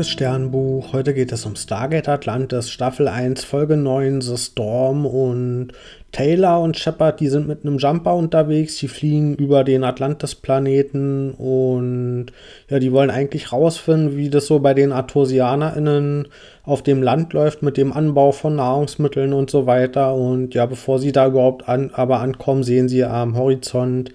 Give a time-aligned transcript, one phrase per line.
[0.00, 0.94] liebes Sternbuch.
[0.94, 5.04] Heute geht es um Stargate Atlantis, Staffel 1, Folge 9, The Storm.
[5.04, 5.72] Und
[6.10, 8.78] Taylor und Shepard, die sind mit einem Jumper unterwegs.
[8.78, 12.28] Die fliegen über den Atlantis-Planeten und
[12.70, 16.28] ja, die wollen eigentlich rausfinden, wie das so bei den ArtosianerInnen
[16.62, 20.14] auf dem Land läuft mit dem Anbau von Nahrungsmitteln und so weiter.
[20.14, 24.12] Und ja, bevor sie da überhaupt an, aber ankommen, sehen sie am Horizont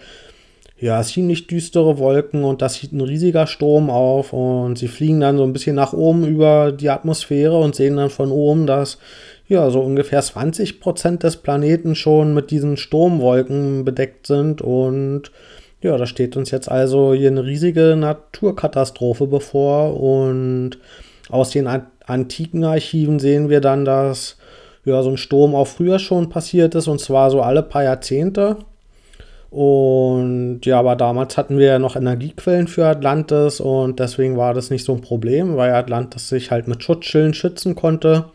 [0.78, 5.38] ja, ziemlich düstere Wolken und da sieht ein riesiger Sturm auf und sie fliegen dann
[5.38, 8.98] so ein bisschen nach oben über die Atmosphäre und sehen dann von oben, dass
[9.48, 15.32] ja so ungefähr 20 Prozent des Planeten schon mit diesen Sturmwolken bedeckt sind und
[15.82, 20.72] ja, da steht uns jetzt also hier eine riesige Naturkatastrophe bevor und
[21.30, 21.68] aus den
[22.06, 24.38] antiken Archiven sehen wir dann, dass
[24.84, 28.58] ja so ein Sturm auch früher schon passiert ist und zwar so alle paar Jahrzehnte.
[29.50, 34.70] Und ja, aber damals hatten wir ja noch Energiequellen für Atlantis und deswegen war das
[34.70, 38.26] nicht so ein Problem, weil Atlantis sich halt mit Schutzschilden schützen konnte.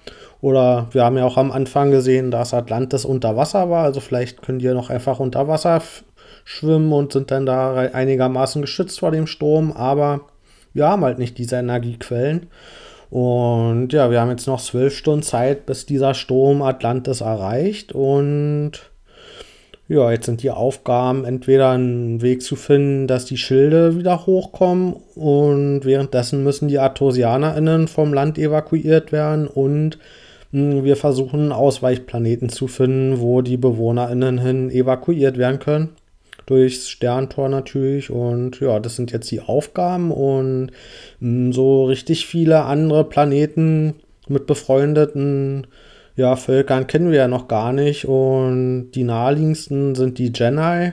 [0.41, 3.85] Oder wir haben ja auch am Anfang gesehen, dass Atlantis unter Wasser war.
[3.85, 5.83] Also vielleicht können die noch einfach unter Wasser
[6.45, 9.73] schwimmen und sind dann da einigermaßen geschützt vor dem Sturm.
[9.73, 10.23] Aber
[10.73, 12.47] wir haben halt nicht diese Energiequellen.
[13.11, 17.93] Und ja, wir haben jetzt noch zwölf Stunden Zeit, bis dieser Sturm Atlantis erreicht.
[17.93, 18.90] Und
[19.91, 24.95] ja, jetzt sind die Aufgaben entweder einen Weg zu finden, dass die Schilde wieder hochkommen
[25.17, 29.99] und währenddessen müssen die ArtosianerInnen vom Land evakuiert werden und
[30.53, 35.89] mh, hm, wir versuchen Ausweichplaneten zu finden, wo die BewohnerInnen hin evakuiert werden können.
[36.47, 40.67] Durchs Sterntor natürlich und ja, das sind jetzt die Aufgaben und
[41.19, 43.95] mh, hm, so richtig viele andere Planeten
[44.29, 45.67] mit befreundeten
[46.17, 50.93] ja, Völkern kennen wir ja noch gar nicht und die naheliegendsten sind die Jedi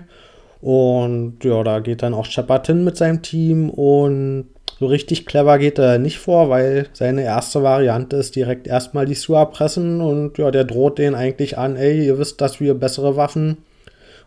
[0.61, 4.47] und ja, da geht dann auch Shepard hin mit seinem Team und
[4.79, 9.15] so richtig clever geht er nicht vor, weil seine erste Variante ist direkt erstmal die
[9.15, 13.15] Sua pressen und ja, der droht denen eigentlich an, ey, ihr wisst, dass wir bessere
[13.15, 13.57] Waffen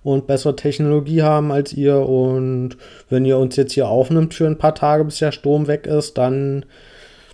[0.03, 2.77] und bessere Technologie haben als ihr und
[3.09, 6.19] wenn ihr uns jetzt hier aufnimmt für ein paar Tage, bis der Sturm weg ist,
[6.19, 6.65] dann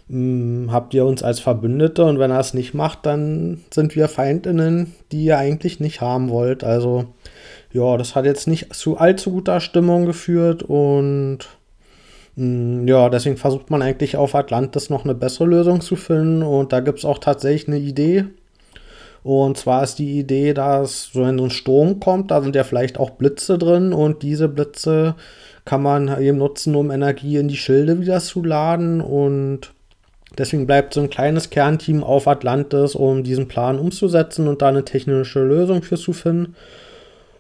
[0.08, 4.08] hm, habt ihr uns als Verbündete und wenn er es nicht macht, dann sind wir
[4.08, 6.62] Feindinnen, die ihr eigentlich nicht haben wollt.
[6.62, 7.06] Also
[7.72, 11.38] ja, das hat jetzt nicht zu allzu guter Stimmung geführt und
[12.36, 16.42] mh, hm, ja, deswegen versucht man eigentlich auf Atlantis noch eine bessere Lösung zu finden
[16.42, 18.26] und da gibt es auch tatsächlich eine Idee.
[19.24, 23.00] Und zwar ist die Idee, dass wenn so ein Sturm kommt, da sind ja vielleicht
[23.00, 25.16] auch Blitze drin und diese Blitze
[25.64, 29.74] kann man eben nutzen, um Energie in die Schilde wieder zu laden und
[30.38, 34.84] Deswegen bleibt so ein kleines Kernteam auf Atlantis, um diesen Plan umzusetzen und da eine
[34.84, 36.54] technische Lösung für zu finden.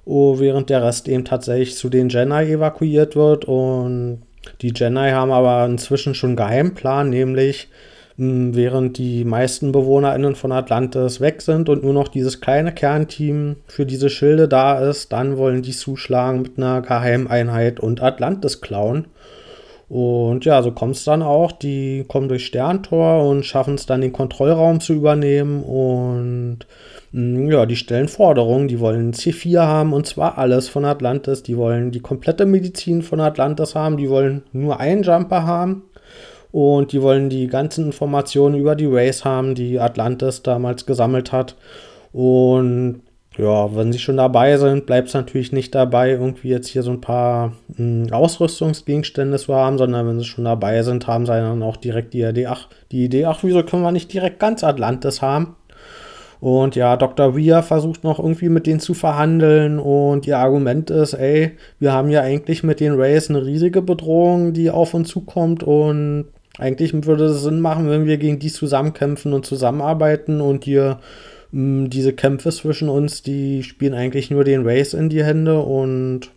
[0.04, 3.44] Oh, während der Rest eben tatsächlich zu den Jedi evakuiert wird.
[3.44, 4.22] Und
[4.62, 7.68] die Jedi haben aber inzwischen schon einen Geheimplan, nämlich
[8.16, 13.56] hm, während die meisten BewohnerInnen von Atlantis weg sind und nur noch dieses kleine Kernteam
[13.66, 19.06] für diese Schilde da ist, dann wollen die zuschlagen mit einer Geheimeinheit und Atlantis klauen.
[19.88, 21.52] Und ja, so kommt es dann auch.
[21.52, 25.62] Die kommen durch Sterntor und schaffen es dann, den Kontrollraum zu übernehmen.
[25.62, 26.66] Und
[27.12, 28.66] mm, ja, die stellen Forderungen.
[28.66, 31.44] Die wollen C4 haben und zwar alles von Atlantis.
[31.44, 33.96] Die wollen die komplette Medizin von Atlantis haben.
[33.96, 35.84] Die wollen nur einen Jumper haben.
[36.50, 41.54] Und die wollen die ganzen Informationen über die Race haben, die Atlantis damals gesammelt hat.
[42.12, 43.02] Und
[43.38, 46.90] ja, wenn sie schon dabei sind, bleibt es natürlich nicht dabei, irgendwie jetzt hier so
[46.90, 51.32] ein paar mh, hm, Ausrüstungsgegenstände zu haben, sondern wenn sie schon dabei sind, haben sie
[51.32, 54.64] dann auch direkt die Idee, ach, die Idee, ach, wieso können wir nicht direkt ganz
[54.64, 55.56] Atlantis haben?
[56.40, 57.36] Und ja, Dr.
[57.36, 62.10] Weir versucht noch irgendwie mit denen zu verhandeln und ihr Argument ist, ey, wir haben
[62.10, 66.26] ja eigentlich mit den Rays eine riesige Bedrohung, die auf uns zukommt und
[66.58, 70.98] eigentlich würde es Sinn machen, wenn wir gegen die zusammenkämpfen und zusammenarbeiten und hier
[71.52, 76.30] diese Kämpfe zwischen uns, die spielen eigentlich nur den Race in die Hände und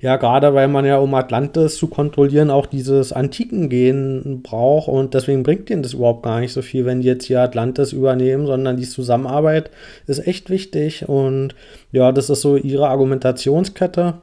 [0.00, 5.14] ja, gerade weil man ja, um Atlantis zu kontrollieren, auch dieses antiken Gen braucht und
[5.14, 8.46] deswegen bringt denen das überhaupt gar nicht so viel, wenn die jetzt hier Atlantis übernehmen,
[8.46, 9.70] sondern die Zusammenarbeit
[10.06, 11.54] ist echt wichtig und
[11.92, 14.14] ja, das ist so ihre Argumentationskette.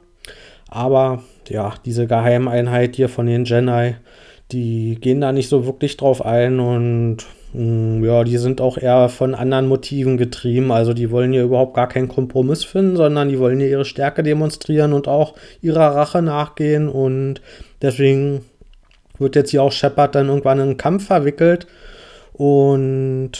[0.68, 3.94] Aber ja, diese Geheimeinheit hier von den Jedi,
[4.52, 7.24] die gehen da nicht so wirklich drauf ein und
[7.54, 10.70] ja, die sind auch eher von anderen Motiven getrieben.
[10.70, 14.22] Also die wollen hier überhaupt gar keinen Kompromiss finden, sondern die wollen hier ihre Stärke
[14.22, 16.88] demonstrieren und auch ihrer Rache nachgehen.
[16.88, 17.40] Und
[17.80, 18.44] deswegen
[19.18, 21.66] wird jetzt hier auch Shepard dann irgendwann in einen Kampf verwickelt.
[22.34, 23.32] Und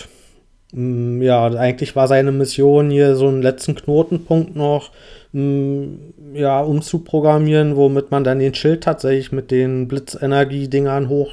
[0.73, 4.91] hm, ja, eigentlich war seine Mission hier so einen letzten Knotenpunkt noch
[5.33, 11.33] hm, ja, umzuprogrammieren, womit man dann den Schild tatsächlich mit den Blitzenergie-Dingern hoch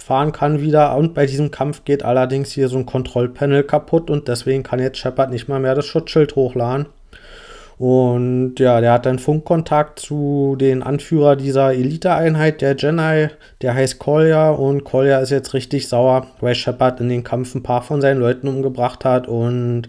[0.00, 0.96] fahren kann wieder.
[0.96, 4.98] Und bei diesem Kampf geht allerdings hier so ein Kontrollpanel kaputt und deswegen kann jetzt
[4.98, 6.86] Shepard nicht mal mehr das Schutzschild hochladen.
[7.80, 13.28] Und ja, der hat dann Funkkontakt zu den Anführer dieser Elite-Einheit, der Jedi,
[13.62, 14.50] der heißt Kolja.
[14.50, 18.20] Und Kolja ist jetzt richtig sauer, weil Shepard in den Kampf ein paar von seinen
[18.20, 19.28] Leuten umgebracht hat.
[19.28, 19.88] Und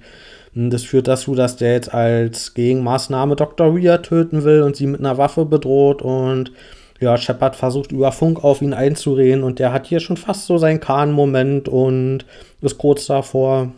[0.56, 3.75] das führt dazu, dass der jetzt als Gegenmaßnahme Dr.
[3.75, 6.02] Rhea töten will und sie mit einer Waffe bedroht.
[6.02, 6.54] Und
[7.01, 9.44] ja, Shepard versucht über Funk auf ihn einzureden.
[9.44, 12.25] Und der hat hier schon fast so seinen Kahn-Moment und
[12.62, 13.71] ist kurz davor,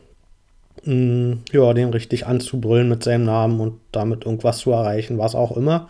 [0.83, 5.55] mh, ja, den richtig anzubrüllen mit seinem Namen und damit irgendwas zu erreichen, was auch
[5.55, 5.87] immer.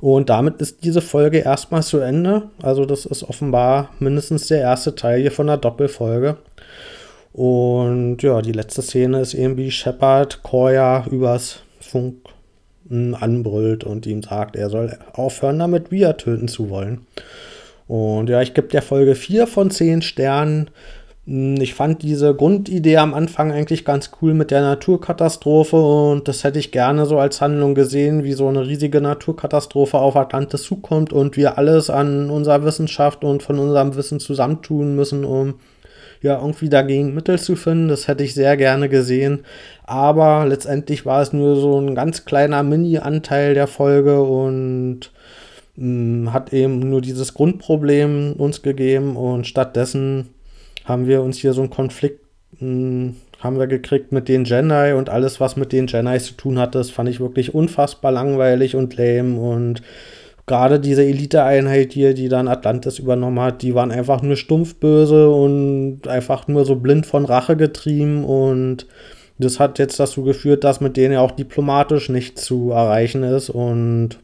[0.00, 2.44] Und damit ist diese Folge erstmal zu Ende.
[2.62, 6.38] Also das ist offenbar mindestens der erste Teil hier von der Doppelfolge.
[7.34, 12.16] Und ja, die letzte Szene ist eben wie Shepard Koya übers Funk
[12.90, 17.06] anbrüllt und ihm sagt, er soll aufhören, damit Via töten zu wollen.
[17.86, 20.70] Und ja, ich gebe der Folge 4 von 10 Sternen.
[21.26, 26.44] Hm, ich fand diese Grundidee am Anfang eigentlich ganz cool mit der Naturkatastrophe und das
[26.44, 31.12] hätte ich gerne so als Handlung gesehen, wie so eine riesige Naturkatastrophe auf Atlantis zukommt
[31.12, 35.54] und wir alles an unserer Wissenschaft und von unserem Wissen zusammentun müssen, um
[36.22, 37.88] ja irgendwie dagegen Mittel zu finden.
[37.88, 39.40] Das hätte ich sehr gerne gesehen.
[39.84, 45.10] Aber letztendlich war es nur so ein ganz kleiner Mini-Anteil der Folge und
[45.76, 50.28] mh, hm, hat eben nur dieses Grundproblem uns gegeben und stattdessen
[50.84, 52.20] haben wir uns hier so einen Konflikt
[52.60, 56.34] mh, hm, haben wir gekriegt mit den Jedi und alles, was mit den Jedi zu
[56.34, 59.82] tun hatte, das fand ich wirklich unfassbar langweilig und lame und
[60.50, 65.30] gerade diese Elite-Einheit hier, die dann Atlantis übernommen hat, die waren einfach nur stumpf böse
[65.30, 68.86] und einfach nur so blind von Rache getrieben und
[69.38, 73.48] das hat jetzt dazu geführt, dass mit denen ja auch diplomatisch nicht zu erreichen ist
[73.48, 74.18] und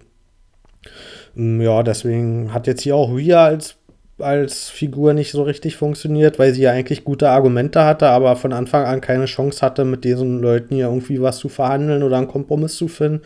[1.37, 3.77] hm, ja, deswegen hat jetzt hier auch Ria als
[4.19, 8.55] als Figur nicht so richtig funktioniert, weil sie ja eigentlich gute Argumente hatte, aber von
[8.55, 12.27] Anfang an keine Chance hatte, mit diesen Leuten hier irgendwie was zu verhandeln oder einen
[12.27, 13.21] Kompromiss zu finden.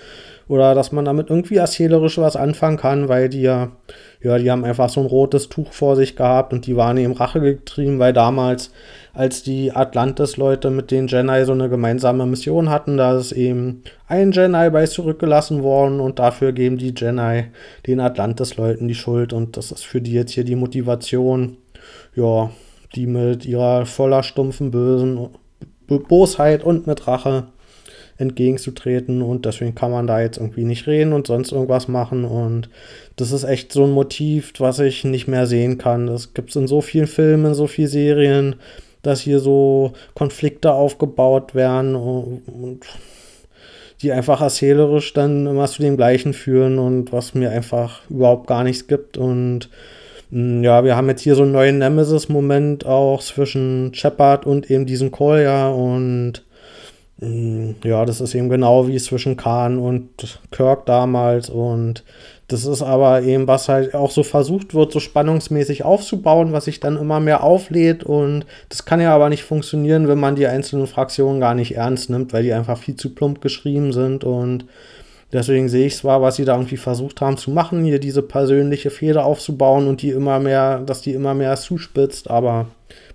[0.50, 3.70] Oder dass man damit irgendwie erzählerisch was anfangen kann, weil die ja,
[4.20, 7.12] ja, die haben einfach so ein rotes Tuch vor sich gehabt und die waren eben
[7.12, 8.72] Rache getrieben, weil damals,
[9.14, 14.32] als die Atlantis-Leute mit den Jedi so eine gemeinsame Mission hatten, da ist eben ein
[14.32, 17.44] Jedi bei zurückgelassen worden und dafür geben die Jedi
[17.86, 21.58] den Atlantis-Leuten die Schuld und das ist für die jetzt hier die Motivation,
[22.16, 22.50] ja,
[22.96, 25.28] die mit ihrer voller stumpfen Bösen
[25.86, 27.44] Bosheit und mit Rache
[28.20, 32.68] entgegenzutreten und deswegen kann man da jetzt irgendwie nicht reden und sonst irgendwas machen und
[33.16, 36.06] das ist echt so ein Motiv, was ich nicht mehr sehen kann.
[36.06, 38.56] Das gibt es in so vielen Filmen, in so vielen Serien,
[39.02, 42.86] dass hier so Konflikte aufgebaut werden und, und
[44.02, 48.64] die einfach erzählerisch dann immer zu dem Gleichen führen und was mir einfach überhaupt gar
[48.64, 49.68] nichts gibt und
[50.30, 54.86] mm, ja, wir haben jetzt hier so einen neuen Nemesis-Moment auch zwischen Shepard und eben
[54.86, 56.42] diesem Kolja und
[57.22, 62.02] ja, das ist eben genau wie zwischen Khan und Kirk damals und
[62.48, 66.80] das ist aber eben, was halt auch so versucht wird, so spannungsmäßig aufzubauen, was sich
[66.80, 70.86] dann immer mehr auflädt und das kann ja aber nicht funktionieren, wenn man die einzelnen
[70.86, 74.64] Fraktionen gar nicht ernst nimmt, weil die einfach viel zu plump geschrieben sind und
[75.30, 78.88] deswegen sehe ich zwar, was sie da irgendwie versucht haben zu machen, hier diese persönliche
[78.88, 82.68] Feder aufzubauen und die immer mehr, dass die immer mehr zuspitzt, aber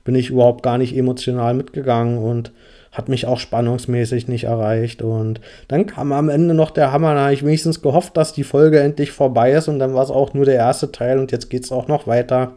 [0.04, 2.52] bin ich überhaupt gar nicht emotional mitgegangen und
[2.96, 5.02] hat mich auch spannungsmäßig nicht erreicht.
[5.02, 7.14] Und dann kam am Ende noch der Hammer.
[7.14, 9.68] Da habe ich wenigstens gehofft, dass die Folge endlich vorbei ist.
[9.68, 12.08] Und dann war es auch nur der erste Teil und jetzt geht es auch noch
[12.08, 12.54] weiter.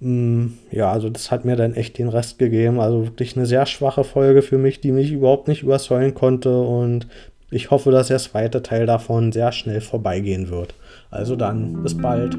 [0.00, 2.80] Mm, ja, also das hat mir dann echt den Rest gegeben.
[2.80, 6.60] Also wirklich eine sehr schwache Folge für mich, die mich überhaupt nicht überzeugen konnte.
[6.60, 7.06] Und
[7.50, 10.74] ich hoffe, dass der zweite Teil davon sehr schnell vorbeigehen wird.
[11.10, 12.36] Also dann, bis bald.